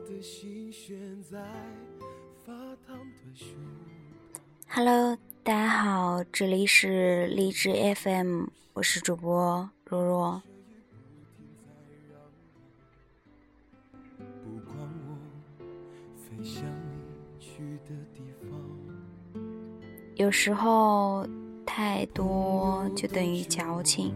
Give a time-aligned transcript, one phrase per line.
[0.00, 1.38] 的心悬在
[2.44, 2.52] 发
[2.86, 3.48] 烫的胸。
[4.66, 10.42] Hello，大家好，这里是励志 FM，我是主播若若。
[20.14, 21.26] 有时候
[21.66, 24.14] 太多就等于矫情，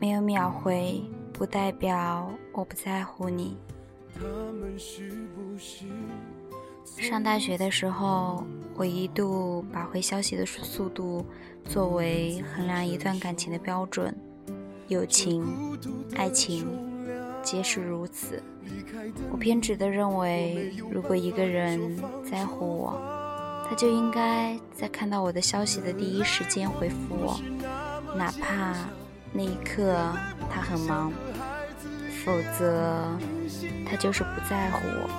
[0.00, 3.56] 没有秒回不代表我不在乎你。
[4.14, 5.86] 他们是不是
[7.02, 11.24] 上大学的时候，我一度把回消息的速度
[11.64, 14.14] 作为衡量一段感情的标准，
[14.88, 15.44] 友情、
[16.16, 16.66] 爱情
[17.42, 18.42] 皆是如此。
[19.30, 21.96] 我偏执地认为，如果一个人
[22.28, 23.00] 在乎我，
[23.68, 27.40] 他就应该在看到我的消息的第一时间回复我，
[28.16, 28.74] 哪怕
[29.32, 30.12] 那一刻
[30.50, 31.12] 他很忙，
[32.24, 33.16] 否则
[33.88, 35.10] 他就是不在乎我。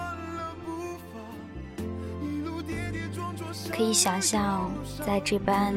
[3.72, 4.72] 可以想象，
[5.06, 5.74] 在这般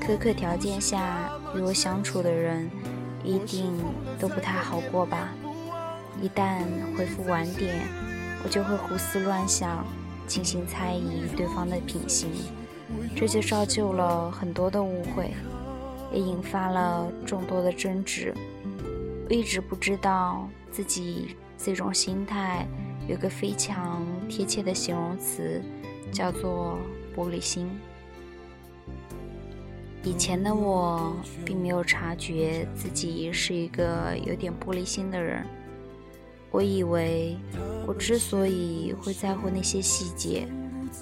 [0.00, 2.70] 苛刻条件下与我相处的人，
[3.22, 3.72] 一定
[4.18, 5.28] 都不太好过吧？
[6.20, 6.62] 一旦
[6.96, 7.86] 回复晚点，
[8.42, 9.86] 我就会胡思乱想，
[10.26, 12.30] 进行猜疑对方的品行，
[13.14, 15.32] 这就造就了很多的误会，
[16.12, 18.34] 也引发了众多的争执。
[19.28, 22.66] 我一直不知道自己这种心态
[23.06, 25.62] 有个非常贴切的形容词，
[26.10, 26.78] 叫做。
[27.18, 27.68] 玻璃心。
[30.04, 31.12] 以前的我
[31.44, 35.44] 并没有察觉自己是一个有点玻璃心的人。
[36.52, 37.36] 我以为
[37.88, 40.46] 我之所以会在乎那些细节，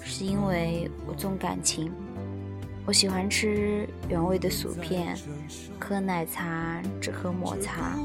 [0.01, 1.93] 是因为我重感情。
[2.87, 5.13] 我喜欢吃原味的薯片，
[5.77, 7.99] 喝奶茶只喝抹茶。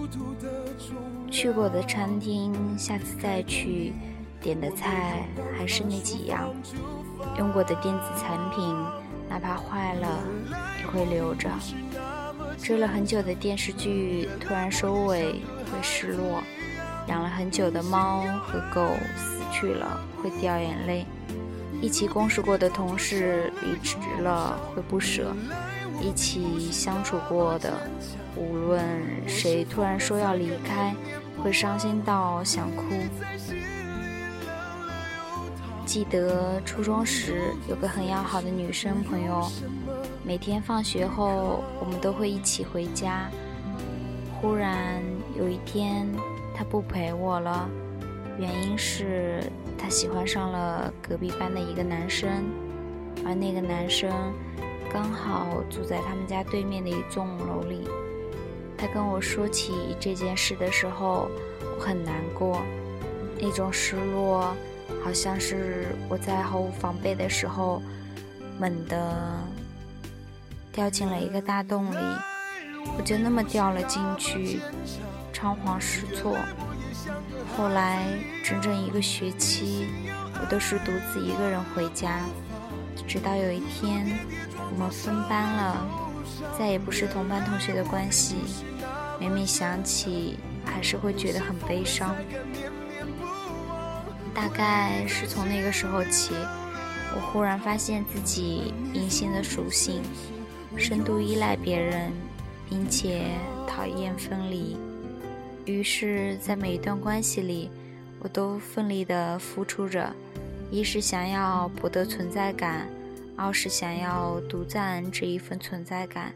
[1.31, 3.93] 去过的餐厅，下次再去，
[4.41, 5.25] 点的菜
[5.57, 6.53] 还是那几样。
[7.39, 8.77] 用过的电子产品，
[9.29, 10.19] 哪怕坏了
[10.81, 11.49] 也会留着。
[12.59, 16.43] 追了很久的电视剧突然收尾会失落，
[17.07, 18.85] 养了很久的猫和狗
[19.17, 21.07] 死去了会掉眼泪。
[21.83, 25.35] 一起共事过的同事离职了会不舍，
[26.01, 27.73] 一起相处过的，
[28.37, 28.81] 无论
[29.27, 30.95] 谁突然说要离开，
[31.43, 32.85] 会伤心到想哭。
[35.85, 39.51] 记得初中时有个很要好的女生朋友，
[40.25, 43.29] 每天放学后我们都会一起回家。
[44.41, 45.03] 忽然
[45.37, 46.09] 有一天，
[46.55, 47.69] 她不陪我了，
[48.39, 49.43] 原因是
[49.79, 52.45] 她喜欢上了隔壁班的一个男生，
[53.25, 54.11] 而那个男生
[54.93, 57.89] 刚好住在他们家对面的一栋楼里。
[58.77, 61.29] 她跟我说起这件事的时候，
[61.77, 62.61] 我很难过，
[63.41, 64.55] 那种失落。
[65.03, 67.83] 好像是我在毫无防备的时候，
[68.61, 68.97] 猛地
[70.71, 71.97] 掉进了一个大洞里，
[72.97, 74.61] 我就那么掉了进去，
[75.33, 76.37] 仓皇失措。
[77.57, 78.07] 后来
[78.43, 79.87] 整整一个学期，
[80.41, 82.21] 我都是独自一个人回家，
[83.07, 84.07] 直到有一天
[84.73, 85.87] 我们分班了，
[86.59, 88.37] 再也不是同班同学的关系，
[89.21, 92.17] 每每想起，还是会觉得很悲伤。
[94.35, 96.35] 大概是从那个时候起，
[97.15, 100.03] 我忽然发现自己隐性的属性，
[100.77, 102.11] 深度依赖别人，
[102.69, 103.27] 并且
[103.69, 104.77] 讨厌分离。
[105.65, 107.71] 于是，在每一段关系里，
[108.21, 110.15] 我都奋力地付出着：
[110.71, 112.89] 一是想要博得存在感，
[113.37, 116.35] 二是想要独占这一份存在感，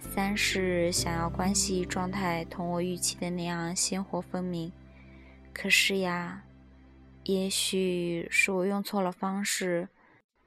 [0.00, 4.72] 三是想要关系状态同我预期的那样鲜活分明。
[5.52, 6.42] 可是呀。
[7.26, 9.88] 也许是我用错了方式，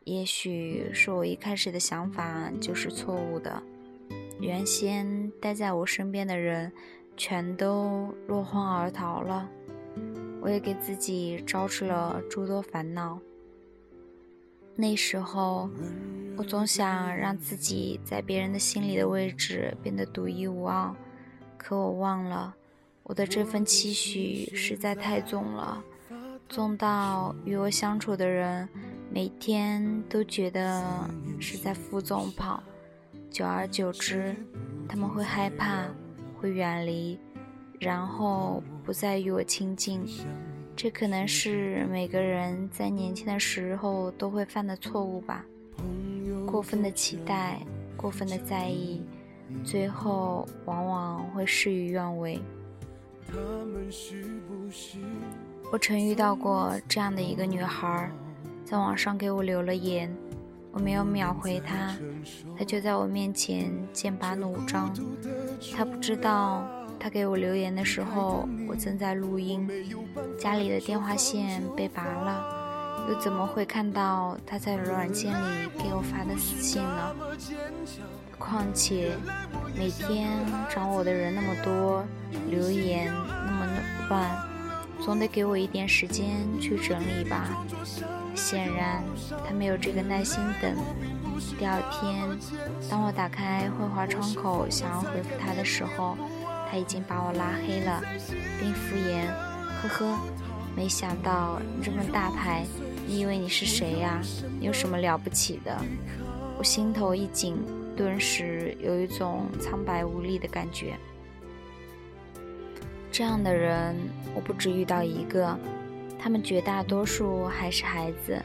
[0.03, 3.63] 也许是我一开始的想法就是错误的。
[4.39, 6.71] 原先待在我身边的人，
[7.17, 9.49] 全都落荒而逃了。
[10.39, 13.19] 我也给自己招致了诸多烦恼。
[14.75, 15.67] 那时候，
[16.37, 20.95] 我总想让自己在别人的心里的位置变得独一无二，
[21.57, 22.55] 可我忘了，
[23.01, 25.83] 我的这份期许实在太重了。
[26.47, 28.69] 重到与我相处的人，
[29.11, 31.09] 每天都觉得
[31.39, 32.63] 是在负重跑，
[33.29, 34.35] 久而久之，
[34.87, 35.87] 他们会害怕，
[36.39, 37.19] 会远离，
[37.79, 40.01] 然后不再与我亲近。
[40.75, 45.43] 这可能是每个人在年轻的时候都会犯的错误吧。
[46.45, 47.59] 过分的期待，
[47.95, 49.01] 过分的在意，
[49.63, 52.39] 最后往往会事与愿违。
[55.71, 58.09] 我曾遇到过这样的一个女孩，
[58.63, 60.15] 在网上给我留了言，
[60.77, 61.97] 我没有秒回他，
[62.55, 64.95] 他就在我面前剑拔弩张。
[65.75, 66.69] 他不知道，
[66.99, 69.67] 他给我留言的时候，我正在录音，
[70.39, 77.15] 家里的电话线被拔了，又怎么会看到他在软件里给我发的私信呢？
[78.37, 79.13] 况且
[79.75, 80.29] 每天
[80.69, 82.05] 找我的人那么多，
[82.51, 83.11] 留言
[83.47, 83.67] 那么
[84.09, 84.29] 乱，
[85.01, 87.65] 总得给我一点时间去整理吧。
[88.37, 89.03] 显然
[89.45, 90.73] 他没有这个耐心等。
[91.59, 92.23] 第二天，
[92.89, 96.15] 当我打开绘画窗口想要回复他的时候，
[96.69, 98.01] 他已经把我拉黑了，
[98.59, 99.25] 并敷衍
[99.81, 100.19] ：“呵呵，
[100.75, 102.63] 没想到你这么大牌，
[103.07, 104.21] 你以为你是谁呀？
[104.61, 105.75] 有什么了不起的？”
[106.57, 107.57] 我心头一紧。
[107.97, 110.95] 顿时有一种苍白无力的感觉。
[113.11, 113.95] 这样的人
[114.35, 115.57] 我不止遇到一个，
[116.19, 118.41] 他们绝大多数还是孩子，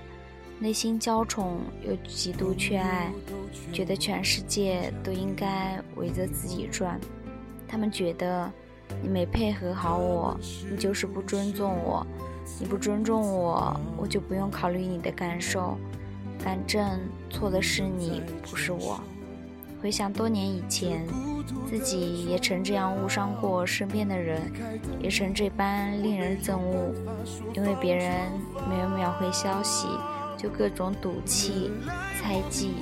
[0.59, 3.11] 内心娇宠又极度缺爱，
[3.73, 7.01] 觉得全世界都应该围着自己转。
[7.67, 8.51] 他们觉得
[9.03, 10.39] 你没配合好我，
[10.71, 12.07] 你就是不尊重我，
[12.61, 15.77] 你不尊重我，我就不用考虑你的感受，
[16.39, 19.01] 反正错的是你，不是我。
[19.83, 21.05] 回想多年以前，
[21.69, 24.41] 自己也曾这样误伤过身边的人，
[25.01, 26.95] 也曾这般令人憎恶。
[27.53, 28.31] 因为别人
[28.71, 29.89] 没有秒回消息，
[30.39, 31.73] 就各种赌气、
[32.17, 32.75] 猜忌，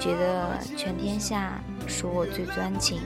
[0.00, 3.02] 觉得全天下属我最专情。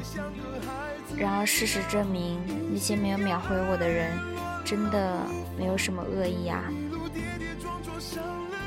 [1.16, 2.38] 然而事实证明，
[2.72, 4.16] 那些没有秒回我的人，
[4.64, 5.18] 真的
[5.58, 6.62] 没有什么恶意啊，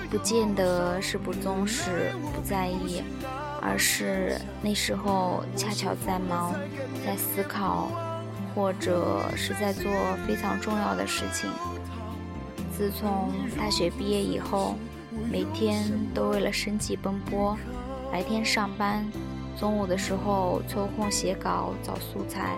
[0.10, 3.02] 不见得是不重视、不在意。
[3.68, 6.54] 而是那时候恰巧在忙，
[7.04, 7.90] 在思考，
[8.54, 9.92] 或者是在做
[10.28, 11.50] 非常重要的事情。
[12.78, 14.76] 自从大学毕业以后，
[15.32, 15.84] 每天
[16.14, 17.58] 都为了生计奔波，
[18.12, 19.04] 白天上班，
[19.60, 22.56] 中午的时候抽空写稿找素材，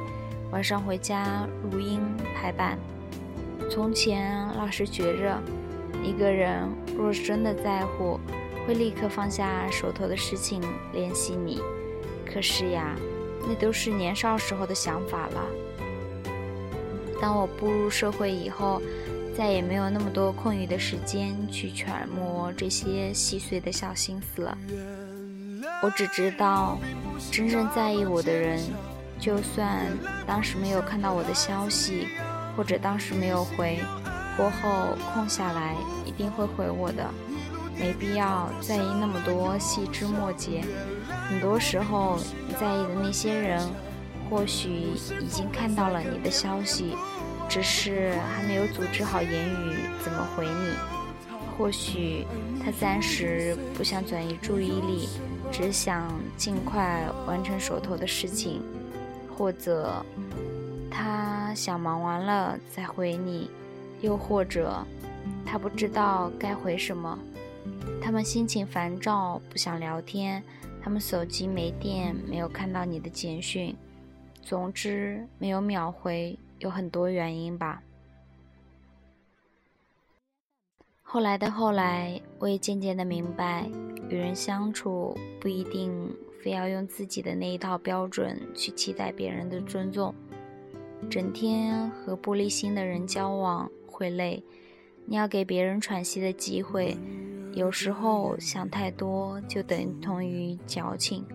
[0.51, 2.01] 晚上回家录音
[2.35, 2.77] 排版。
[3.71, 5.41] 从前老是觉着，
[6.03, 6.67] 一个人
[6.97, 8.19] 若是真的在乎。
[8.67, 10.61] 会立刻放下手头的事情
[10.91, 11.61] 联系你，
[12.25, 12.93] 可是呀，
[13.47, 15.41] 那都是年少时候的想法了。
[17.21, 18.81] 当我步入社会以后，
[19.37, 24.57] 再也没有那么多空余的时间去揣摩这些细碎的小心思了。
[25.81, 26.77] 我只知道，
[27.31, 28.59] 真正在意我的人，
[29.17, 29.87] 就算
[30.27, 32.05] 当时没有看到我的消息，
[32.57, 33.79] 或者当时没有回，
[34.35, 35.73] 过后空下来
[36.05, 37.09] 一定会回我的。
[37.79, 40.63] 没必要在意那么多细枝末节，
[41.29, 43.61] 很多时候你在意的那些人，
[44.29, 44.69] 或许
[45.21, 46.95] 已经看到了你的消息，
[47.47, 50.73] 只是还没有组织好言语怎么回你。
[51.57, 52.25] 或许
[52.63, 55.09] 他暂时不想转移注意力，
[55.51, 58.61] 只想尽快完成手头的事情，
[59.35, 59.91] 或者
[60.91, 63.49] 他想忙完了再回你，
[64.01, 64.85] 又或者
[65.45, 67.17] 他不知道该回什么。
[68.01, 70.43] 他们心情烦躁，不想聊天。
[70.81, 73.75] 他们手机没电，没有看到你的简讯。
[74.41, 77.83] 总之，没有秒回，有很多原因吧。
[81.01, 83.69] 后来的后来，我也渐渐的明白，
[84.09, 90.13] 与人相处不一定非要用自己的那一套标准去期待别人的尊重。
[91.09, 94.41] 整天和玻璃心的人交往会累，
[95.05, 96.97] 你要给别人喘息的机会。
[97.57, 101.25] 有时候想太多就等同于矫情，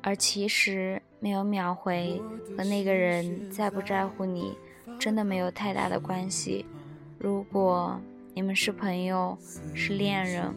[0.00, 2.18] 而其实没有秒回
[2.56, 4.56] 和那个人在不在乎你
[4.98, 6.64] 真的没有太大的关系。
[7.18, 8.00] 如果
[8.32, 9.36] 你们是朋友、
[9.74, 10.54] 是恋人，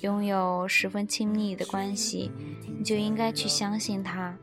[0.00, 2.32] 拥有十分亲密的关系，
[2.76, 4.36] 你就应该去相信他，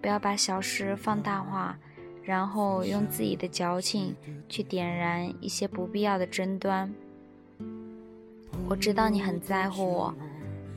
[0.00, 1.76] 不要把小事放大化，
[2.22, 4.14] 然后用自己的矫情
[4.48, 6.94] 去点燃一些不必要的争端。
[8.68, 10.14] 我知道你很在乎我，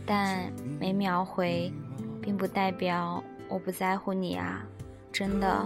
[0.06, 1.74] 但没秒回，
[2.22, 4.64] 并不代表我不在乎你啊！
[5.12, 5.66] 真的。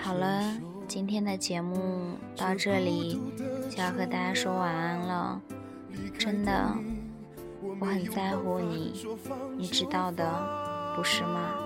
[0.00, 3.20] 好了，今天的节目到这里
[3.68, 5.42] 就要和大家说晚安了。
[6.16, 6.76] 真的，
[7.80, 9.04] 我很在乎你，
[9.56, 11.65] 你知道的，不是吗？